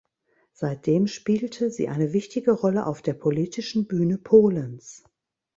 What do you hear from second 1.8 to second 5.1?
eine wichtige Rolle auf der politischen Bühne Polens.